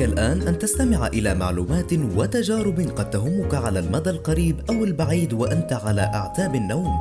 عليك 0.00 0.12
الآن 0.12 0.48
أن 0.48 0.58
تستمع 0.58 1.06
إلى 1.06 1.34
معلومات 1.34 1.92
وتجارب 1.92 2.80
قد 2.80 3.10
تهمك 3.10 3.54
على 3.54 3.78
المدى 3.78 4.10
القريب 4.10 4.60
أو 4.70 4.84
البعيد 4.84 5.32
وأنت 5.32 5.72
على 5.72 6.00
أعتاب 6.00 6.54
النوم 6.54 6.92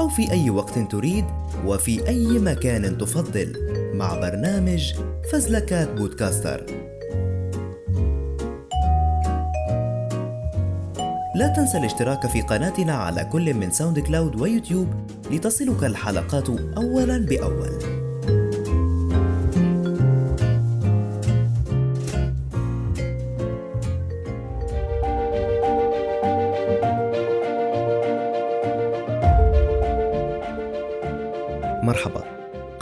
أو 0.00 0.08
في 0.08 0.30
أي 0.30 0.50
وقت 0.50 0.78
تريد 0.78 1.24
وفي 1.66 2.08
أي 2.08 2.38
مكان 2.38 2.98
تفضل. 2.98 3.52
مع 3.94 4.14
برنامج 4.14 4.94
فزلكات 5.32 5.88
بودكاستر. 5.90 6.66
لا 11.36 11.48
تنسى 11.56 11.78
الاشتراك 11.78 12.26
في 12.26 12.40
قناتنا 12.40 12.92
على 12.92 13.24
كل 13.32 13.54
من 13.54 13.70
SoundCloud 13.70 14.40
ويوتيوب 14.40 14.88
لتصلك 15.30 15.84
الحلقات 15.84 16.48
أولا 16.76 17.18
بأول. 17.18 17.95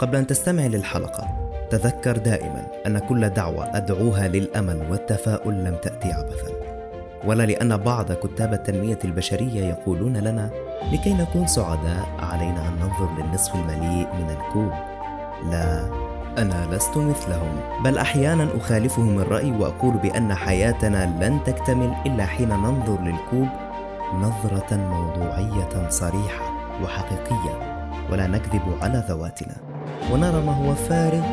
قبل 0.05 0.15
أن 0.15 0.27
تستمع 0.27 0.65
للحلقة 0.65 1.49
تذكر 1.69 2.17
دائما 2.17 2.67
أن 2.87 2.99
كل 2.99 3.29
دعوة 3.29 3.77
أدعوها 3.77 4.27
للأمل 4.27 4.91
والتفاؤل 4.91 5.63
لم 5.63 5.75
تأتي 5.81 6.13
عبثا. 6.13 6.51
ولا 7.25 7.43
لأن 7.43 7.77
بعض 7.77 8.11
كتاب 8.11 8.53
التنمية 8.53 8.99
البشرية 9.05 9.63
يقولون 9.63 10.17
لنا 10.17 10.49
لكي 10.91 11.13
نكون 11.13 11.47
سعداء 11.47 12.05
علينا 12.19 12.67
أن 12.67 12.73
ننظر 12.73 13.09
للنصف 13.17 13.55
المليء 13.55 14.07
من 14.13 14.29
الكوب. 14.29 14.71
لا 15.51 15.89
أنا 16.37 16.75
لست 16.75 16.97
مثلهم 16.97 17.83
بل 17.83 17.97
أحيانا 17.97 18.47
أخالفهم 18.57 19.19
الرأي 19.19 19.51
وأقول 19.51 19.93
بأن 19.93 20.33
حياتنا 20.33 21.25
لن 21.25 21.39
تكتمل 21.45 21.93
إلا 22.05 22.25
حين 22.25 22.49
ننظر 22.49 23.01
للكوب 23.01 23.47
نظرة 24.13 24.75
موضوعية 24.75 25.89
صريحة 25.89 26.45
وحقيقية 26.83 27.75
ولا 28.11 28.27
نكذب 28.27 28.61
على 28.81 29.03
ذواتنا. 29.09 29.64
ونرى 30.11 30.41
ما 30.41 30.51
هو 30.51 30.75
فارغ 30.75 31.23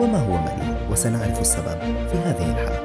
وما 0.00 0.18
هو 0.18 0.32
مليء 0.32 0.76
وسنعرف 0.90 1.40
السبب 1.40 1.78
في 2.12 2.18
هذه 2.18 2.50
الحلقة. 2.50 2.84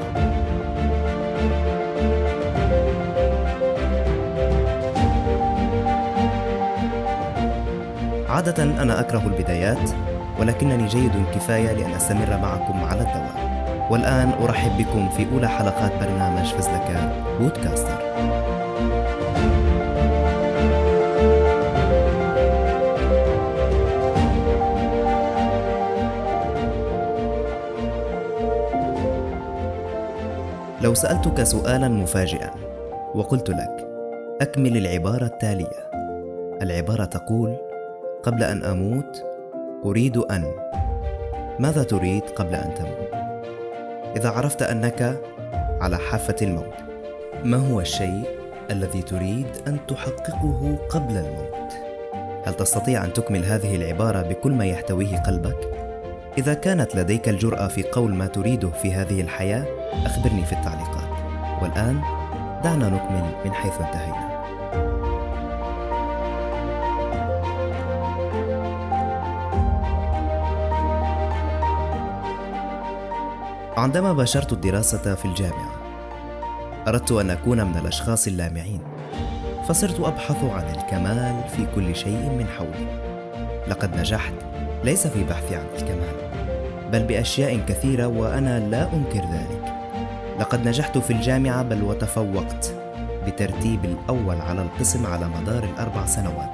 عادة 8.29 8.63
أنا 8.63 8.99
أكره 8.99 9.23
البدايات 9.25 9.89
ولكنني 10.39 10.87
جيد 10.87 11.11
كفاية 11.35 11.71
لأن 11.73 11.91
أستمر 11.91 12.37
معكم 12.41 12.83
على 12.83 13.01
الدوام. 13.01 13.49
والآن 13.91 14.31
أرحب 14.41 14.77
بكم 14.77 15.09
في 15.09 15.25
أولى 15.33 15.47
حلقات 15.47 15.91
برنامج 16.01 16.45
فزلكات 16.45 17.11
بودكاستر. 17.39 18.08
لو 30.89 30.95
سألتك 30.95 31.43
سؤالا 31.43 31.87
مفاجئا 31.87 32.51
وقلت 33.15 33.49
لك 33.49 33.87
أكمل 34.41 34.77
العبارة 34.77 35.25
التالية 35.25 35.89
العبارة 36.61 37.05
تقول 37.05 37.57
قبل 38.23 38.43
أن 38.43 38.63
أموت 38.63 39.23
أريد 39.85 40.17
أن 40.17 40.43
ماذا 41.59 41.83
تريد 41.83 42.23
قبل 42.23 42.55
أن 42.55 42.73
تموت؟ 42.73 43.13
إذا 44.15 44.29
عرفت 44.29 44.61
أنك 44.61 45.21
على 45.81 45.97
حافة 45.97 46.35
الموت 46.41 46.73
ما 47.43 47.57
هو 47.57 47.79
الشيء 47.79 48.23
الذي 48.71 49.01
تريد 49.01 49.47
أن 49.67 49.77
تحققه 49.87 50.77
قبل 50.89 51.17
الموت؟ 51.17 51.73
هل 52.45 52.53
تستطيع 52.53 53.05
أن 53.05 53.13
تكمل 53.13 53.45
هذه 53.45 53.75
العبارة 53.75 54.21
بكل 54.21 54.51
ما 54.51 54.65
يحتويه 54.65 55.17
قلبك؟ 55.17 55.88
إذا 56.39 56.53
كانت 56.53 56.95
لديك 56.95 57.29
الجرأة 57.29 57.67
في 57.67 57.83
قول 57.83 58.15
ما 58.15 58.27
تريده 58.27 58.69
في 58.69 58.93
هذه 58.93 59.21
الحياة 59.21 59.65
أخبرني 60.05 60.45
في 60.45 60.53
التعليقات. 60.53 61.09
والآن 61.61 62.01
دعنا 62.63 62.89
نكمل 62.89 63.31
من 63.45 63.53
حيث 63.53 63.73
انتهينا. 63.81 64.29
عندما 73.77 74.13
باشرت 74.13 74.53
الدراسة 74.53 75.15
في 75.15 75.25
الجامعة 75.25 75.71
أردت 76.87 77.11
أن 77.11 77.29
أكون 77.29 77.63
من 77.65 77.77
الأشخاص 77.77 78.27
اللامعين 78.27 78.81
فصرت 79.67 79.99
أبحث 79.99 80.43
عن 80.43 80.75
الكمال 80.75 81.49
في 81.49 81.67
كل 81.75 81.95
شيء 81.95 82.29
من 82.29 82.47
حولي. 82.57 82.87
لقد 83.67 83.95
نجحت 83.99 84.33
ليس 84.83 85.07
في 85.07 85.23
بحثي 85.23 85.55
عن 85.55 85.65
الكمال. 85.75 86.28
بل 86.91 87.03
بأشياء 87.03 87.59
كثيرة 87.67 88.07
وأنا 88.07 88.59
لا 88.59 88.83
أنكر 88.93 89.19
ذلك. 89.19 89.73
لقد 90.39 90.67
نجحت 90.67 90.97
في 90.97 91.13
الجامعة 91.13 91.63
بل 91.63 91.83
وتفوقت 91.83 92.73
بترتيب 93.27 93.85
الأول 93.85 94.41
على 94.41 94.61
القسم 94.61 95.05
على 95.05 95.27
مدار 95.27 95.63
الأربع 95.63 96.05
سنوات. 96.05 96.49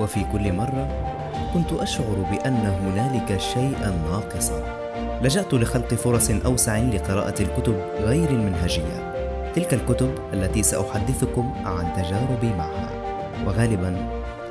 وفي 0.00 0.24
كل 0.32 0.52
مرة 0.52 0.88
كنت 1.54 1.72
أشعر 1.72 2.26
بأن 2.30 2.74
هنالك 2.82 3.40
شيئا 3.40 3.98
ناقصا. 4.10 4.62
لجأت 5.22 5.54
لخلق 5.54 5.94
فرص 5.94 6.30
أوسع 6.30 6.78
لقراءة 6.78 7.42
الكتب 7.42 7.74
غير 8.00 8.30
المنهجية. 8.30 9.12
تلك 9.54 9.74
الكتب 9.74 10.14
التي 10.32 10.62
سأحدثكم 10.62 11.52
عن 11.64 11.92
تجاربي 11.96 12.54
معها. 12.58 12.90
وغالبا 13.46 13.96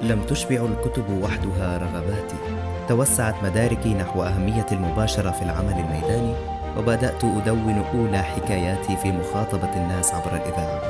لم 0.01 0.21
تشبع 0.23 0.65
الكتب 0.65 1.09
وحدها 1.21 1.77
رغباتي. 1.77 2.68
توسعت 2.89 3.43
مداركي 3.43 3.93
نحو 3.93 4.23
أهمية 4.23 4.65
المباشرة 4.71 5.31
في 5.31 5.41
العمل 5.41 5.73
الميداني 5.73 6.33
وبدأت 6.77 7.23
أدون 7.23 7.83
أولى 7.93 8.23
حكاياتي 8.23 8.97
في 8.97 9.11
مخاطبة 9.11 9.75
الناس 9.75 10.13
عبر 10.13 10.35
الإذاعة. 10.35 10.81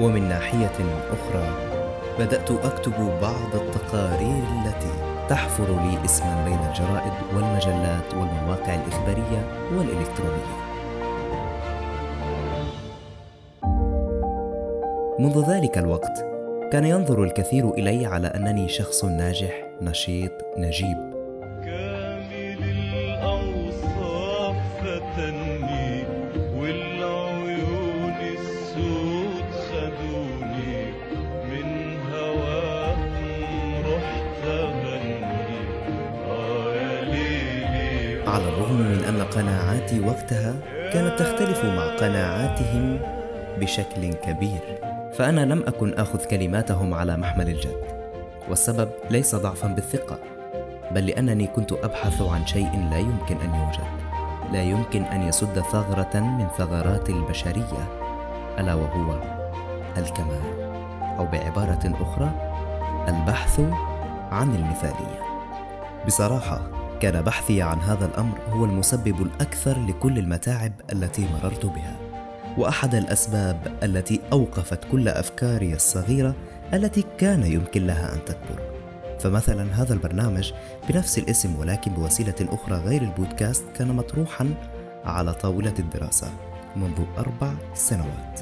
ومن 0.00 0.28
ناحية 0.28 0.76
أخرى 1.10 1.54
بدأت 2.18 2.50
أكتب 2.50 2.92
بعض 3.22 3.54
التقارير 3.54 4.42
التي 4.64 4.92
تحفر 5.28 5.64
لي 5.64 6.04
اسما 6.04 6.44
بين 6.44 6.58
الجرائد 6.68 7.12
والمجلات 7.34 8.14
والمواقع 8.14 8.74
الإخبارية 8.74 9.68
والإلكترونية. 9.76 10.58
منذ 15.18 15.50
ذلك 15.50 15.78
الوقت 15.78 16.24
كان 16.72 16.84
ينظر 16.84 17.22
الكثير 17.22 17.70
إلي 17.70 18.06
على 18.06 18.26
أنني 18.26 18.68
شخص 18.68 19.04
ناجح 19.04 19.68
نشيط 19.82 20.32
نجيب. 20.56 21.17
على 38.38 38.48
الرغم 38.48 38.76
من 38.76 39.04
أن 39.04 39.22
قناعاتي 39.22 40.00
وقتها 40.00 40.54
كانت 40.92 41.18
تختلف 41.18 41.64
مع 41.64 41.96
قناعاتهم 41.96 43.00
بشكل 43.60 44.12
كبير 44.12 44.60
فأنا 45.14 45.40
لم 45.40 45.62
أكن 45.66 45.94
آخذ 45.94 46.24
كلماتهم 46.24 46.94
على 46.94 47.16
محمل 47.16 47.48
الجد 47.48 47.82
والسبب 48.48 48.88
ليس 49.10 49.34
ضعفا 49.34 49.68
بالثقة 49.68 50.18
بل 50.90 51.06
لأنني 51.06 51.46
كنت 51.46 51.72
أبحث 51.72 52.22
عن 52.22 52.46
شيء 52.46 52.88
لا 52.90 52.98
يمكن 52.98 53.36
أن 53.36 53.54
يوجد 53.54 53.88
لا 54.52 54.62
يمكن 54.62 55.02
أن 55.02 55.22
يسد 55.28 55.60
ثغرة 55.60 56.20
من 56.20 56.46
ثغرات 56.58 57.10
البشرية 57.10 57.88
ألا 58.58 58.74
وهو 58.74 59.20
الكمال 59.96 60.70
أو 61.18 61.26
بعبارة 61.26 61.92
أخرى 62.00 62.30
البحث 63.08 63.60
عن 64.30 64.54
المثالية. 64.54 65.28
بصراحة 66.06 66.77
كان 67.00 67.22
بحثي 67.22 67.62
عن 67.62 67.78
هذا 67.78 68.06
الأمر 68.06 68.38
هو 68.50 68.64
المسبب 68.64 69.22
الأكثر 69.22 69.86
لكل 69.86 70.18
المتاعب 70.18 70.72
التي 70.92 71.28
مررت 71.32 71.66
بها 71.66 71.96
وأحد 72.58 72.94
الأسباب 72.94 73.78
التي 73.82 74.20
أوقفت 74.32 74.84
كل 74.84 75.08
أفكاري 75.08 75.74
الصغيرة 75.74 76.34
التي 76.74 77.04
كان 77.18 77.42
يمكن 77.52 77.86
لها 77.86 78.14
أن 78.14 78.24
تكبر. 78.24 78.62
فمثلا 79.20 79.82
هذا 79.82 79.94
البرنامج 79.94 80.52
بنفس 80.88 81.18
الاسم 81.18 81.58
ولكن 81.58 81.92
بوسيلة 81.92 82.34
أخرى 82.40 82.76
غير 82.76 83.02
البودكاست 83.02 83.64
كان 83.76 83.88
مطروحا 83.88 84.54
على 85.04 85.34
طاولة 85.34 85.74
الدراسة 85.78 86.30
منذ 86.76 87.04
أربع 87.18 87.52
سنوات. 87.74 88.40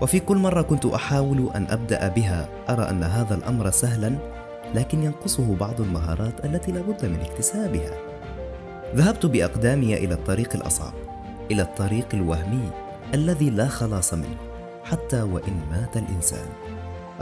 وفي 0.00 0.20
كل 0.20 0.36
مرة 0.36 0.62
كنت 0.62 0.86
أحاول 0.86 1.50
أن 1.54 1.66
أبدأ 1.70 2.08
بها 2.08 2.48
أرى 2.68 2.90
أن 2.90 3.02
هذا 3.02 3.34
الأمر 3.34 3.70
سهلا 3.70 4.37
لكن 4.74 5.02
ينقصه 5.02 5.54
بعض 5.54 5.80
المهارات 5.80 6.44
التي 6.44 6.72
لا 6.72 6.80
بد 6.80 7.06
من 7.06 7.20
اكتسابها. 7.20 7.90
ذهبت 8.94 9.26
بأقدامي 9.26 9.94
إلى 9.94 10.14
الطريق 10.14 10.56
الأصعب 10.56 10.92
إلى 11.50 11.62
الطريق 11.62 12.06
الوهمي 12.14 12.70
الذي 13.14 13.50
لا 13.50 13.68
خلاص 13.68 14.14
منه 14.14 14.36
حتى 14.84 15.22
وإن 15.22 15.60
مات 15.70 15.96
الإنسان. 15.96 16.46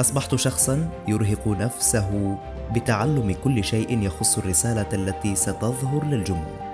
أصبحت 0.01 0.35
شخصا 0.35 0.89
يرهق 1.09 1.49
نفسه 1.49 2.39
بتعلم 2.75 3.37
كل 3.45 3.65
شيء 3.65 4.03
يخص 4.03 4.39
الرسالة 4.39 4.87
التي 4.93 5.35
ستظهر 5.35 6.05
للجمهور. 6.05 6.67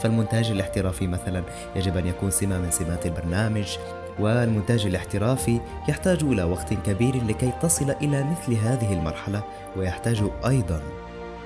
فالمونتاج 0.00 0.50
الاحترافي 0.50 1.06
مثلا 1.06 1.42
يجب 1.76 1.96
أن 1.96 2.06
يكون 2.06 2.30
سمه 2.30 2.58
من 2.58 2.70
سمات 2.70 3.06
البرنامج 3.06 3.76
والمونتاج 4.20 4.86
الاحترافي 4.86 5.60
يحتاج 5.88 6.22
إلى 6.22 6.42
وقت 6.42 6.74
كبير 6.74 7.24
لكي 7.24 7.52
تصل 7.62 7.90
إلى 7.90 8.24
مثل 8.24 8.54
هذه 8.54 8.92
المرحلة 8.92 9.44
ويحتاج 9.76 10.22
أيضا 10.46 10.82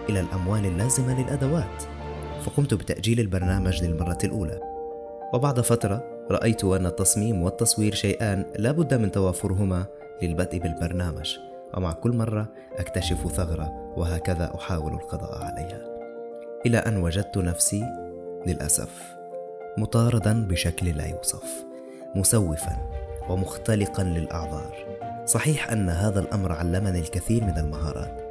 إلى 0.08 0.20
الأموال 0.20 0.66
اللازمة 0.66 1.22
للأدوات. 1.22 1.82
فقمت 2.44 2.74
بتأجيل 2.74 3.20
البرنامج 3.20 3.84
للمرة 3.84 4.18
الأولى. 4.24 4.60
وبعد 5.34 5.60
فترة 5.60 6.26
رأيت 6.30 6.64
أن 6.64 6.86
التصميم 6.86 7.42
والتصوير 7.42 7.94
شيئان 7.94 8.44
لا 8.58 8.72
بد 8.72 8.94
من 8.94 9.12
توافرهما 9.12 9.86
للبدء 10.22 10.58
بالبرنامج. 10.58 11.36
ومع 11.76 11.92
كل 11.92 12.16
مرة 12.16 12.46
أكتشف 12.78 13.32
ثغرة 13.32 13.92
وهكذا 13.96 14.52
أحاول 14.54 14.92
القضاء 14.92 15.42
عليها. 15.42 15.80
إلى 16.66 16.78
أن 16.78 16.96
وجدت 16.96 17.38
نفسي 17.38 17.84
للأسف 18.46 19.16
مطاردا 19.78 20.46
بشكل 20.48 20.86
لا 20.86 21.06
يوصف. 21.06 21.64
مسوفا 22.16 22.76
ومختلقا 23.28 24.02
للأعذار. 24.02 24.76
صحيح 25.26 25.70
أن 25.70 25.88
هذا 25.88 26.20
الأمر 26.20 26.52
علمني 26.52 26.98
الكثير 26.98 27.44
من 27.44 27.58
المهارات 27.58 28.22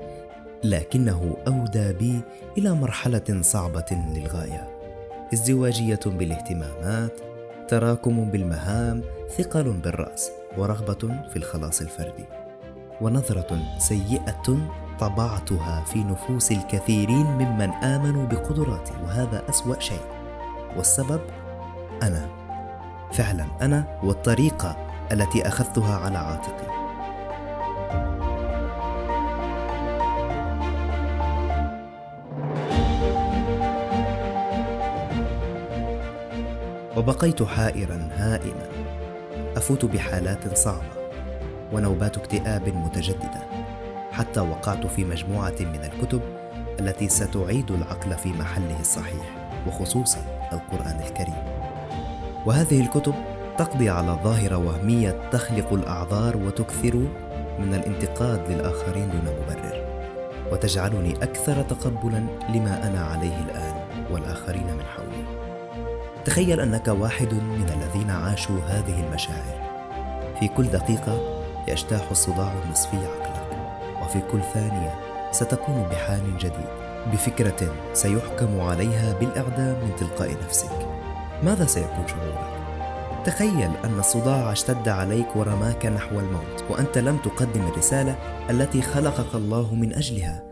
لكنه 0.64 1.38
أودى 1.48 1.94
بي 1.94 2.22
إلى 2.58 2.74
مرحلة 2.74 3.42
صعبة 3.42 3.86
للغاية. 4.16 4.70
ازدواجية 5.34 6.00
بالاهتمامات 6.06 7.20
تراكم 7.68 8.32
بالمهام 8.32 9.04
ثقل 9.38 9.74
بالرأس 9.74 10.31
ورغبة 10.58 11.24
في 11.30 11.36
الخلاص 11.36 11.81
الفردي 11.81 12.26
ونظرة 13.02 13.60
سيئة 13.78 14.58
طبعتها 15.00 15.84
في 15.86 16.04
نفوس 16.04 16.52
الكثيرين 16.52 17.26
ممن 17.26 17.70
آمنوا 17.72 18.26
بقدراتي 18.28 18.94
وهذا 19.04 19.44
أسوأ 19.50 19.80
شيء. 19.80 20.06
والسبب؟ 20.78 21.22
أنا. 22.04 22.44
فعلا 23.13 23.46
أنا 23.62 24.00
والطريقة 24.04 24.78
التي 25.12 25.48
أخذتها 25.48 25.98
على 25.98 26.18
عاتقي. 26.18 26.75
وبقيت 36.98 37.44
حائرا 37.44 38.10
هائما 38.18 38.68
أفوت 39.57 39.86
بحالات 39.86 40.57
صعبة 40.57 40.96
ونوبات 41.74 42.18
اكتئاب 42.18 42.69
متجددة. 42.69 43.42
حتى 44.12 44.40
وقعت 44.40 44.88
في 44.88 45.06
مجموعة 45.06 45.56
من 45.60 45.90
الكتب 45.94 46.22
التي 46.80 47.10
ستعيد 47.10 47.72
العقل 47.72 48.16
في 48.18 48.30
محله 48.30 48.80
الصحيح 48.80 49.54
وخصوصا 49.68 50.19
القرآن 50.54 51.00
الكريم. 51.07 51.55
وهذه 52.45 52.81
الكتب 52.81 53.13
تقضي 53.57 53.89
على 53.89 54.19
ظاهرة 54.24 54.57
وهمية 54.57 55.30
تخلق 55.31 55.74
الأعذار 55.74 56.38
وتكثر 56.38 56.95
من 57.59 57.74
الانتقاد 57.74 58.51
للآخرين 58.51 59.09
دون 59.09 59.21
مبرر. 59.21 59.86
وتجعلني 60.51 61.13
أكثر 61.24 61.62
تقبلا 61.62 62.25
لما 62.50 62.88
أنا 62.88 63.06
عليه 63.06 63.39
الآن 63.39 63.74
والآخرين 64.12 64.63
من 64.63 64.83
حولي. 64.95 65.25
تخيل 66.25 66.59
أنك 66.59 66.88
واحد 66.88 67.33
من 67.33 67.69
الذين 67.69 68.09
عاشوا 68.09 68.59
هذه 68.68 69.07
المشاعر. 69.07 69.65
في 70.39 70.47
كل 70.47 70.63
دقيقة 70.63 71.19
يجتاح 71.68 72.12
الصداع 72.12 72.53
النصفي 72.65 72.97
عقلك 72.97 73.57
وفي 74.03 74.19
كل 74.31 74.39
ثانية 74.53 74.94
ستكون 75.31 75.88
بحال 75.92 76.38
جديد 76.38 76.69
بفكرة 77.13 77.74
سيحكم 77.94 78.59
عليها 78.59 79.13
بالإعدام 79.19 79.75
من 79.83 79.92
تلقاء 80.00 80.36
نفسك. 80.45 80.85
ماذا 81.44 81.66
سيكون 81.66 82.08
شعورك؟ 82.08 82.56
تخيل 83.26 83.72
أن 83.84 84.00
الصداع 84.00 84.52
اشتد 84.52 84.90
عليك 84.90 85.36
ورماك 85.36 85.86
نحو 85.86 86.20
الموت 86.20 86.64
وأنت 86.70 86.98
لم 86.98 87.18
تقدم 87.18 87.68
الرسالة 87.68 88.16
التي 88.50 88.82
خلقك 88.82 89.36
الله 89.36 89.76
من 89.76 89.94
أجلها. 89.94 90.44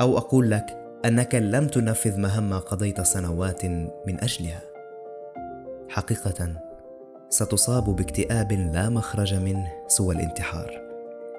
أو 0.00 0.18
أقول 0.18 0.50
لك 0.50 0.78
أنك 1.04 1.34
لم 1.34 1.66
تنفذ 1.66 2.18
مهمة 2.18 2.58
قضيت 2.58 3.00
سنوات 3.00 3.64
من 4.06 4.20
أجلها. 4.20 4.60
حقيقة 5.88 6.52
ستصاب 7.28 7.84
باكتئاب 7.84 8.52
لا 8.52 8.88
مخرج 8.88 9.34
منه 9.34 9.72
سوى 9.88 10.14
الانتحار. 10.14 10.80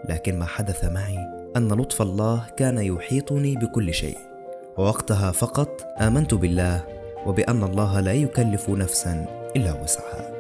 لكن 0.10 0.40
ما 0.40 0.46
حدث 0.46 0.86
معي 0.86 1.18
أن 1.58 1.68
لطف 1.68 2.02
الله 2.02 2.46
كان 2.58 2.78
يحيطني 2.78 3.56
بكل 3.56 3.94
شيء. 3.94 4.18
ووقتها 4.78 5.32
فقط 5.32 5.88
آمنت 6.02 6.34
بالله 6.34 6.99
وبأن 7.30 7.64
الله 7.64 8.00
لا 8.00 8.14
يكلف 8.14 8.70
نفسا 8.70 9.26
إلا 9.56 9.74
وسعها. 9.84 10.32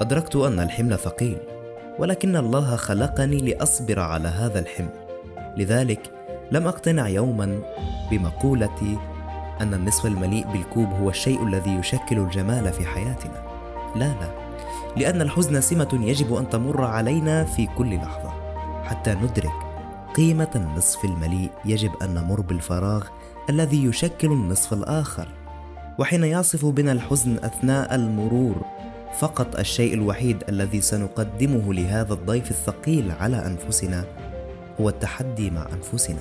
أدركت 0.00 0.36
أن 0.36 0.60
الحمل 0.60 0.98
ثقيل 0.98 1.38
ولكن 1.98 2.36
الله 2.36 2.76
خلقني 2.76 3.36
لأصبر 3.36 4.00
على 4.00 4.28
هذا 4.28 4.58
الحمل. 4.58 4.94
لذلك 5.56 6.00
لم 6.52 6.66
أقتنع 6.66 7.08
يوما 7.08 7.60
بمقولتي 8.10 8.98
أن 9.60 9.74
النصف 9.74 10.06
المليء 10.06 10.46
بالكوب 10.46 10.88
هو 10.88 11.10
الشيء 11.10 11.46
الذي 11.46 11.70
يشكل 11.70 12.18
الجمال 12.18 12.72
في 12.72 12.86
حياتنا. 12.86 13.42
لا 13.96 14.08
لا 14.08 14.30
لأن 14.96 15.20
الحزن 15.20 15.60
سمة 15.60 15.98
يجب 16.02 16.34
أن 16.34 16.48
تمر 16.48 16.84
علينا 16.84 17.44
في 17.44 17.66
كل 17.66 17.96
لحظة 17.96 18.32
حتى 18.84 19.14
ندرك 19.14 19.69
قيمة 20.16 20.50
النصف 20.56 21.04
المليء 21.04 21.50
يجب 21.64 21.90
أن 22.02 22.14
نمر 22.14 22.40
بالفراغ 22.40 23.06
الذي 23.50 23.84
يشكل 23.84 24.32
النصف 24.32 24.72
الآخر. 24.72 25.28
وحين 25.98 26.24
يعصف 26.24 26.66
بنا 26.66 26.92
الحزن 26.92 27.36
أثناء 27.36 27.94
المرور 27.94 28.64
فقط 29.18 29.58
الشيء 29.58 29.94
الوحيد 29.94 30.44
الذي 30.48 30.80
سنقدمه 30.80 31.74
لهذا 31.74 32.12
الضيف 32.14 32.50
الثقيل 32.50 33.12
على 33.20 33.46
أنفسنا 33.46 34.04
هو 34.80 34.88
التحدي 34.88 35.50
مع 35.50 35.66
أنفسنا 35.72 36.20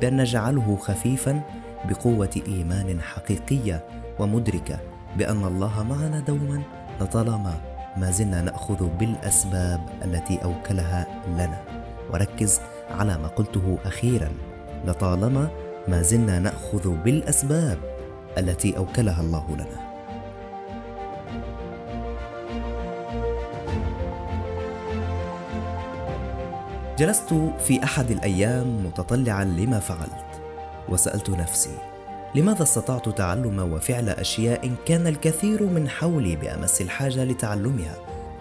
بأن 0.00 0.16
نجعله 0.16 0.76
خفيفا 0.76 1.42
بقوة 1.84 2.42
إيمان 2.48 3.00
حقيقية 3.00 3.84
ومدركة 4.18 4.78
بأن 5.18 5.44
الله 5.44 5.82
معنا 5.82 6.20
دوما 6.20 6.62
لطالما 7.00 7.60
ما 7.96 8.10
زلنا 8.10 8.42
نأخذ 8.42 8.88
بالأسباب 8.98 9.80
التي 10.04 10.38
أوكلها 10.44 11.06
لنا. 11.28 11.64
وركز 12.12 12.60
على 12.90 13.18
ما 13.18 13.28
قلته 13.28 13.78
أخيرا 13.84 14.28
لطالما 14.86 15.48
ما 15.88 16.02
زلنا 16.02 16.38
نأخذ 16.38 16.90
بالأسباب 16.90 17.78
التي 18.38 18.76
أوكلها 18.76 19.20
الله 19.20 19.46
لنا. 19.54 19.90
جلست 26.98 27.34
في 27.58 27.84
أحد 27.84 28.10
الأيام 28.10 28.86
متطلعا 28.86 29.44
لما 29.44 29.78
فعلت 29.78 30.42
وسألت 30.88 31.30
نفسي 31.30 31.78
لماذا 32.34 32.62
استطعت 32.62 33.08
تعلم 33.08 33.72
وفعل 33.72 34.08
أشياء 34.08 34.74
كان 34.86 35.06
الكثير 35.06 35.62
من 35.62 35.88
حولي 35.88 36.36
بأمس 36.36 36.80
الحاجة 36.80 37.24
لتعلمها 37.24 37.94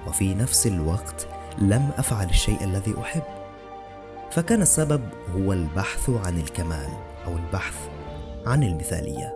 وفي 0.08 0.36
نفس 0.36 0.68
الوقت 0.68 1.28
لم 1.62 1.90
أفعل 1.98 2.30
الشيء 2.30 2.64
الذي 2.64 2.96
أحب؟ 3.02 3.39
فكان 4.32 4.62
السبب 4.62 5.02
هو 5.36 5.54
البحث 5.54 6.10
عن 6.10 6.40
الكمال 6.40 6.90
أو 7.28 7.38
البحث 7.38 7.76
عن 8.46 8.64
المثالية. 8.64 9.36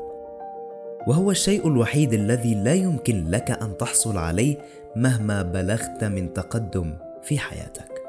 وهو 1.08 1.32
الشيء 1.32 1.68
الوحيد 1.68 2.14
الذي 2.14 2.56
لا 2.56 2.74
يمكن 2.74 3.30
لك 3.30 3.52
أن 3.52 3.78
تحصل 3.78 4.18
عليه 4.18 4.58
مهما 4.96 5.42
بلغت 5.42 6.04
من 6.04 6.34
تقدم 6.34 6.94
في 7.22 7.40
حياتك. 7.40 8.02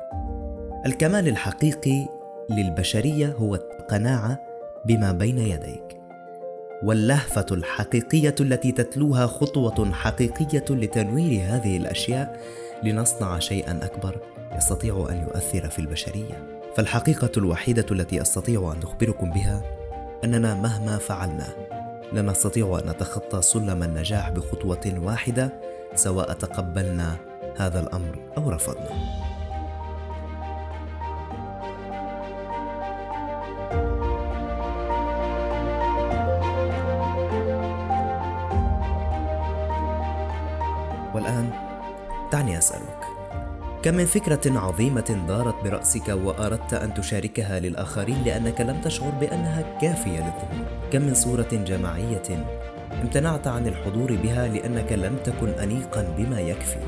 الكمال 0.86 1.28
الحقيقي 1.28 2.08
للبشرية 2.50 3.32
هو 3.32 3.54
القناعة 3.54 4.40
بما 4.86 5.12
بين 5.12 5.38
يديك. 5.38 6.00
واللهفة 6.82 7.46
الحقيقية 7.50 8.34
التي 8.40 8.72
تتلوها 8.72 9.26
خطوة 9.26 9.92
حقيقية 9.92 10.64
لتنوير 10.70 11.40
هذه 11.48 11.76
الأشياء 11.76 12.40
لنصنع 12.82 13.38
شيئا 13.38 13.80
أكبر 13.82 14.18
يستطيع 14.56 15.06
أن 15.10 15.16
يؤثر 15.16 15.68
في 15.70 15.78
البشرية. 15.78 16.63
فالحقيقة 16.76 17.30
الوحيدة 17.36 17.86
التي 17.90 18.22
أستطيع 18.22 18.72
أن 18.76 18.82
أخبركم 18.82 19.30
بها 19.30 19.62
أننا 20.24 20.54
مهما 20.54 20.98
فعلنا 20.98 21.46
لا 22.12 22.22
نستطيع 22.22 22.80
أن 22.84 22.90
نتخطى 22.90 23.42
سلم 23.42 23.82
النجاح 23.82 24.30
بخطوة 24.30 24.94
واحدة 25.02 25.52
سواء 25.94 26.32
تقبلنا 26.32 27.16
هذا 27.56 27.80
الأمر 27.80 28.18
أو 28.36 28.50
رفضنا. 28.50 28.90
والآن 41.14 41.50
دعني 42.32 42.58
أسألك 42.58 43.03
كم 43.84 43.94
من 43.94 44.04
فكرة 44.04 44.58
عظيمة 44.58 45.24
دارت 45.28 45.64
برأسك 45.64 46.08
وأردت 46.08 46.74
أن 46.74 46.94
تشاركها 46.94 47.60
للآخرين 47.60 48.22
لأنك 48.24 48.60
لم 48.60 48.80
تشعر 48.80 49.10
بأنها 49.10 49.78
كافية 49.80 50.18
للظهور 50.18 50.66
كم 50.92 51.02
من 51.02 51.14
صورة 51.14 51.48
جماعية 51.52 52.46
امتنعت 53.02 53.46
عن 53.46 53.66
الحضور 53.66 54.16
بها 54.16 54.48
لأنك 54.48 54.92
لم 54.92 55.16
تكن 55.24 55.48
أنيقا 55.48 56.14
بما 56.18 56.40
يكفي. 56.40 56.78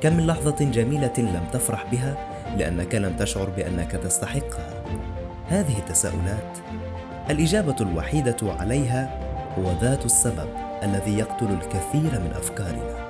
كم 0.00 0.16
من 0.16 0.26
لحظة 0.26 0.64
جميلة 0.70 1.12
لم 1.18 1.44
تفرح 1.52 1.90
بها 1.92 2.16
لأنك 2.56 2.94
لم 2.94 3.16
تشعر 3.16 3.50
بأنك 3.56 3.92
تستحقها. 3.92 4.84
هذه 5.48 5.78
التساؤلات 5.78 6.58
الإجابة 7.30 7.76
الوحيدة 7.80 8.36
عليها 8.42 9.20
هو 9.58 9.72
ذات 9.80 10.04
السبب 10.04 10.48
الذي 10.82 11.18
يقتل 11.18 11.46
الكثير 11.46 12.20
من 12.20 12.32
أفكارنا 12.36 13.08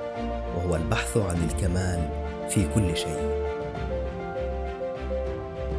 وهو 0.57 0.77
البحث 0.77 1.17
عن 1.17 1.49
الكمال 1.51 2.28
في 2.51 2.67
كل 2.75 2.97
شيء. 2.97 3.39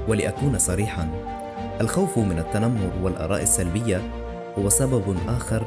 ولأكون 0.07 0.57
صريحا 0.57 1.09
الخوف 1.81 2.17
من 2.17 2.39
التنمر 2.39 2.91
والآراء 3.01 3.41
السلبية 3.41 4.01
هو 4.59 4.69
سبب 4.69 5.17
آخر 5.27 5.63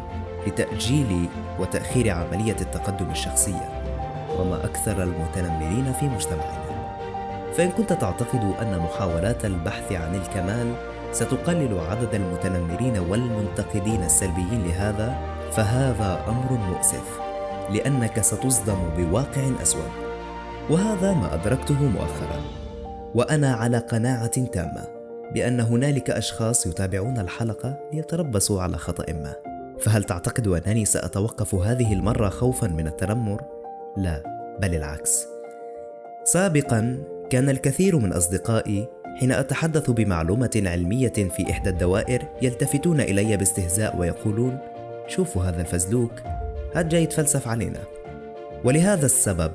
لتأجيل 0.47 1.27
وتأخير 1.59 2.11
عملية 2.11 2.57
التقدم 2.61 3.11
الشخصية 3.11 3.83
وما 4.39 4.65
أكثر 4.65 5.03
المتنمرين 5.03 5.93
في 6.01 6.07
مجتمعنا. 6.07 6.63
فإن 7.57 7.71
كنت 7.71 7.93
تعتقد 7.93 8.55
أن 8.63 8.79
محاولات 8.79 9.45
البحث 9.45 9.93
عن 9.93 10.15
الكمال 10.15 10.75
ستقلل 11.13 11.81
عدد 11.91 12.15
المتنمرين 12.15 12.99
والمنتقدين 12.99 14.03
السلبيين 14.03 14.65
لهذا 14.65 15.19
فهذا 15.53 16.25
أمر 16.29 16.53
مؤسف 16.53 17.21
لأنك 17.71 18.21
ستصدم 18.21 18.79
بواقع 18.97 19.43
أسود 19.63 20.12
وهذا 20.71 21.12
ما 21.12 21.35
أدركته 21.35 21.83
مؤخرا. 21.83 22.40
وأنا 23.14 23.54
على 23.54 23.78
قناعة 23.78 24.45
تامة 24.45 24.88
بأن 25.35 25.61
هنالك 25.61 26.11
أشخاص 26.11 26.66
يتابعون 26.66 27.19
الحلقة 27.19 27.78
ليتربصوا 27.92 28.62
على 28.62 28.76
خطأ 28.76 29.12
ما. 29.12 29.35
فهل 29.81 30.04
تعتقد 30.04 30.49
أنني 30.49 30.85
سأتوقف 30.85 31.54
هذه 31.54 31.92
المرة 31.92 32.28
خوفا 32.28 32.66
من 32.66 32.87
التنمر؟ 32.87 33.42
لا 33.97 34.23
بل 34.61 34.75
العكس. 34.75 35.26
سابقا 36.25 36.99
كان 37.31 37.49
الكثير 37.49 37.99
من 37.99 38.12
أصدقائي 38.12 38.88
حين 39.21 39.33
أتحدث 39.33 39.90
بمعلومة 39.90 40.62
علمية 40.66 41.09
في 41.09 41.50
إحدى 41.50 41.71
الدوائر 41.71 42.23
يلتفتون 42.42 43.00
إلي 43.00 43.37
باستهزاء 43.37 43.97
ويقولون 43.97 44.59
شوفوا 45.07 45.42
هذا 45.42 45.61
الفزلوك 45.61 46.12
هاد 46.75 46.88
جاي 46.88 47.02
يتفلسف 47.02 47.49
علينا. 47.49 47.81
ولهذا 48.64 49.07
السبب 49.07 49.52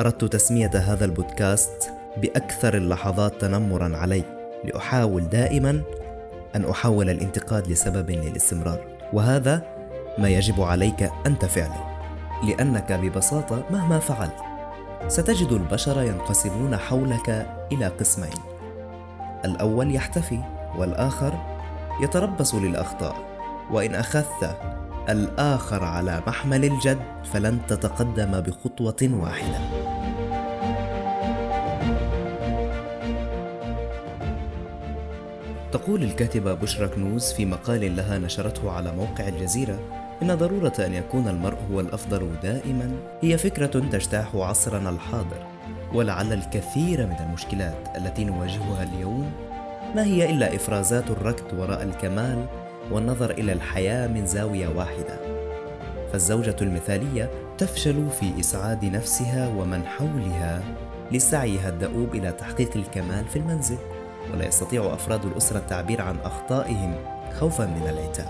أردت 0.00 0.24
تسمية 0.24 0.70
هذا 0.74 1.04
البودكاست 1.04 1.92
بأكثر 2.16 2.76
اللحظات 2.76 3.40
تنمرا 3.40 3.96
علي 3.96 4.22
لأحاول 4.64 5.28
دائما 5.28 5.82
أن 6.56 6.64
أحول 6.64 7.10
الانتقاد 7.10 7.68
لسبب 7.68 8.10
للاستمرار. 8.10 8.80
وهذا 9.12 9.62
ما 10.18 10.28
يجب 10.28 10.60
عليك 10.60 11.10
أنت 11.26 11.44
فعله 11.44 11.84
لأنك 12.44 12.92
ببساطة 12.92 13.64
مهما 13.70 13.98
فعلت 13.98 14.36
ستجد 15.08 15.52
البشر 15.52 16.02
ينقسمون 16.02 16.76
حولك 16.76 17.46
إلى 17.72 17.86
قسمين. 17.86 18.38
الأول 19.44 19.94
يحتفي 19.94 20.38
والآخر 20.76 21.32
يتربص 22.02 22.54
للأخطاء. 22.54 23.16
وإن 23.70 23.94
أخذت 23.94 24.56
الآخر 25.08 25.84
على 25.84 26.22
محمل 26.26 26.64
الجد 26.64 26.98
فلن 27.32 27.58
تتقدم 27.68 28.40
بخطوة 28.40 29.10
واحدة. 29.12 29.58
تقول 35.72 36.02
الكاتبة 36.02 36.54
بشرى 36.54 36.88
كنوز 36.88 37.32
في 37.32 37.46
مقال 37.46 37.96
لها 37.96 38.18
نشرته 38.18 38.70
على 38.70 38.92
موقع 38.92 39.28
الجزيرة 39.28 39.78
إن 40.22 40.34
ضرورة 40.34 40.72
أن 40.78 40.94
يكون 40.94 41.28
المرء 41.28 41.56
هو 41.72 41.80
الأفضل 41.80 42.30
دائما 42.42 42.92
هي 43.20 43.38
فكرة 43.38 43.66
تجتاح 43.66 44.36
عصرنا 44.36 44.90
الحاضر 44.90 45.46
ولعل 45.94 46.32
الكثير 46.32 47.06
من 47.06 47.16
المشكلات 47.20 47.96
التي 47.96 48.24
نواجهها 48.24 48.82
اليوم 48.82 49.32
ما 49.94 50.04
هي 50.04 50.30
إلا 50.30 50.56
إفرازات 50.56 51.10
الركض 51.10 51.58
وراء 51.58 51.82
الكمال 51.82 52.46
والنظر 52.90 53.30
إلى 53.30 53.52
الحياة 53.52 54.06
من 54.06 54.26
زاوية 54.26 54.68
واحدة. 54.68 55.18
فالزوجة 56.12 56.56
المثالية 56.62 57.30
تفشل 57.58 58.10
في 58.20 58.40
إسعاد 58.40 58.84
نفسها 58.84 59.48
ومن 59.48 59.84
حولها 59.84 60.62
لسعيها 61.12 61.68
الدؤوب 61.68 62.14
إلى 62.14 62.32
تحقيق 62.32 62.76
الكمال 62.76 63.24
في 63.24 63.36
المنزل. 63.36 63.78
ولا 64.32 64.46
يستطيع 64.46 64.94
أفراد 64.94 65.24
الأسرة 65.24 65.58
التعبير 65.58 66.02
عن 66.02 66.16
أخطائهم 66.24 66.94
خوفا 67.38 67.66
من 67.66 67.88
العتاب 67.88 68.28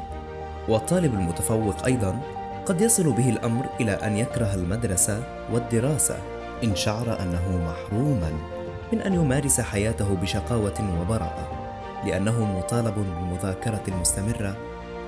والطالب 0.68 1.14
المتفوق 1.14 1.84
أيضا 1.84 2.20
قد 2.66 2.80
يصل 2.80 3.12
به 3.12 3.28
الأمر 3.28 3.66
إلى 3.80 3.92
أن 3.92 4.16
يكره 4.16 4.54
المدرسة 4.54 5.22
والدراسة 5.52 6.16
إن 6.64 6.76
شعر 6.76 7.22
أنه 7.22 7.64
محروما 7.64 8.32
من 8.92 9.00
أن 9.00 9.14
يمارس 9.14 9.60
حياته 9.60 10.14
بشقاوة 10.14 11.00
وبراءة 11.00 11.68
لأنه 12.06 12.58
مطالب 12.58 12.94
بالمذاكرة 12.94 13.82
المستمرة 13.88 14.56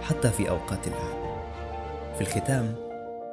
حتى 0.02 0.30
في 0.30 0.50
أوقات 0.50 0.87
العام. 0.87 1.20
في 2.14 2.20
الختام، 2.20 2.75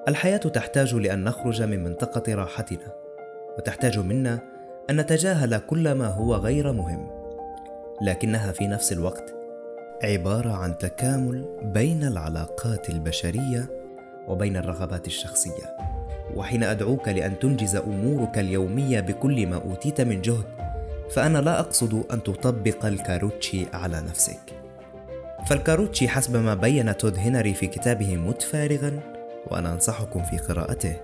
الحياة 0.07 0.37
تحتاج 0.37 0.95
لأن 0.95 1.23
نخرج 1.23 1.61
من 1.61 1.83
منطقة 1.83 2.35
راحتنا، 2.35 2.93
وتحتاج 3.57 3.99
منا 3.99 4.39
أن 4.89 4.97
نتجاهل 4.97 5.57
كل 5.57 5.91
ما 5.91 6.07
هو 6.07 6.35
غير 6.35 6.71
مهم، 6.71 7.07
لكنها 8.01 8.51
في 8.51 8.67
نفس 8.67 8.91
الوقت 8.91 9.35
عبارة 10.03 10.51
عن 10.51 10.77
تكامل 10.77 11.45
بين 11.63 12.03
العلاقات 12.03 12.89
البشرية 12.89 13.69
وبين 14.27 14.57
الرغبات 14.57 15.07
الشخصية. 15.07 15.77
وحين 16.35 16.63
أدعوك 16.63 17.07
لأن 17.07 17.39
تنجز 17.39 17.75
أمورك 17.75 18.39
اليومية 18.39 18.99
بكل 18.99 19.47
ما 19.47 19.55
أوتيت 19.55 20.01
من 20.01 20.21
جهد 20.21 20.45
فأنا 21.11 21.37
لا 21.37 21.59
أقصد 21.59 22.03
أن 22.13 22.23
تطبق 22.23 22.85
الكاروتشي 22.85 23.65
على 23.73 24.01
نفسك. 24.01 24.39
فالكاروتشي 25.47 26.07
حسب 26.07 26.35
ما 26.35 26.53
بين 26.53 26.97
تود 26.97 27.17
هنري 27.17 27.53
في 27.53 27.67
كتابه 27.67 28.15
مت 28.15 28.41
فارغا 28.41 28.99
وأنا 29.47 29.73
أنصحكم 29.73 30.23
في 30.23 30.37
قراءته. 30.37 30.95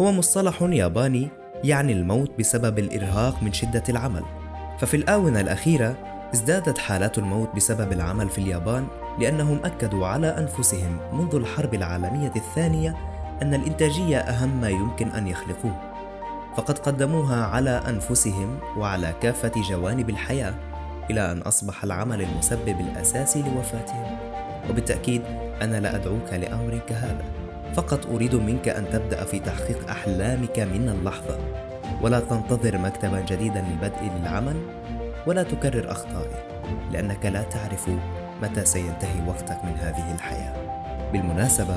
هو 0.00 0.12
مصطلح 0.12 0.62
ياباني 0.62 1.28
يعني 1.64 1.92
الموت 1.92 2.38
بسبب 2.38 2.78
الإرهاق 2.78 3.42
من 3.42 3.52
شدة 3.52 3.82
العمل. 3.88 4.41
ففي 4.82 4.96
الآونة 4.96 5.40
الأخيرة 5.40 5.94
ازدادت 6.34 6.78
حالات 6.78 7.18
الموت 7.18 7.56
بسبب 7.56 7.92
العمل 7.92 8.28
في 8.28 8.38
اليابان 8.38 8.86
لأنهم 9.18 9.60
أكدوا 9.64 10.06
على 10.06 10.26
أنفسهم 10.26 10.98
منذ 11.12 11.34
الحرب 11.34 11.74
العالمية 11.74 12.32
الثانية 12.36 12.96
أن 13.42 13.54
الإنتاجية 13.54 14.18
أهم 14.18 14.60
ما 14.60 14.68
يمكن 14.68 15.08
أن 15.08 15.26
يخلقوه. 15.26 15.80
فقد 16.56 16.78
قدموها 16.78 17.44
على 17.44 17.82
أنفسهم 17.88 18.58
وعلى 18.76 19.14
كافة 19.20 19.52
جوانب 19.70 20.10
الحياة 20.10 20.54
إلى 21.10 21.32
أن 21.32 21.38
أصبح 21.38 21.84
العمل 21.84 22.22
المسبب 22.22 22.80
الأساسي 22.80 23.42
لوفاتهم. 23.42 24.18
وبالتأكيد 24.70 25.22
أنا 25.62 25.80
لا 25.80 25.96
أدعوك 25.96 26.32
لامر 26.32 26.80
كهذا 26.88 27.24
فقط 27.74 28.06
أريد 28.06 28.34
منك 28.34 28.68
أن 28.68 28.84
تبدأ 28.92 29.24
في 29.24 29.38
تحقيق 29.38 29.90
أحلامك 29.90 30.58
من 30.58 30.88
اللحظة. 30.88 31.38
ولا 32.02 32.20
تنتظر 32.20 32.78
مكتبا 32.78 33.20
جديدا 33.20 33.60
للبدء 33.60 34.10
للعمل 34.18 34.56
ولا 35.26 35.42
تكرر 35.42 35.90
اخطائي 35.90 36.52
لأنك 36.92 37.26
لا 37.26 37.42
تعرف 37.42 37.90
متى 38.42 38.64
سينتهي 38.64 39.28
وقتك 39.28 39.64
من 39.64 39.76
هذه 39.80 40.14
الحياة. 40.14 40.54
بالمناسبة 41.12 41.74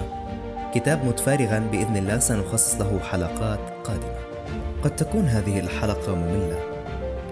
كتاب 0.73 1.05
متفارغا 1.05 1.59
بإذن 1.71 1.97
الله 1.97 2.19
سنخصص 2.19 2.81
له 2.81 2.99
حلقات 2.99 3.59
قادمة. 3.83 4.15
قد 4.83 4.95
تكون 4.95 5.25
هذه 5.25 5.59
الحلقة 5.59 6.15
مملة 6.15 6.59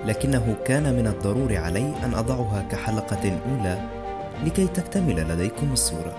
لكنه 0.05 0.55
كان 0.65 0.93
من 0.93 1.07
الضروري 1.07 1.57
علي 1.57 1.93
أن 2.05 2.13
أضعها 2.13 2.65
كحلقة 2.71 3.39
أولى 3.49 3.77
لكي 4.45 4.67
تكتمل 4.67 5.15
لديكم 5.15 5.73
الصورة. 5.73 6.17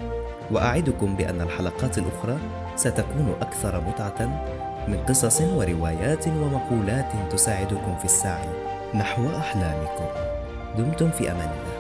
وأعدكم 0.51 1.17
بأن 1.17 1.41
الحلقات 1.41 1.99
الأخرى 1.99 2.39
ستكون 2.77 3.35
أكثر 3.41 3.81
متعة 3.81 4.45
من 4.89 5.05
قصص 5.09 5.41
وروايات 5.41 6.29
ومقولات 6.29 7.13
تساعدكم 7.31 7.97
في 7.99 8.05
السعي 8.05 8.49
نحو 8.95 9.29
أحلامكم. 9.37 10.05
دمتم 10.79 11.11
في 11.11 11.33
أمان 11.33 11.49
الله. 11.49 11.74